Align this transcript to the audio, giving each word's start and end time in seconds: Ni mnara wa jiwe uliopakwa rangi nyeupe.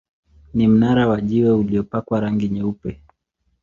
Ni 0.53 0.67
mnara 0.67 1.07
wa 1.07 1.21
jiwe 1.21 1.51
uliopakwa 1.51 2.19
rangi 2.19 2.49
nyeupe. 2.49 3.01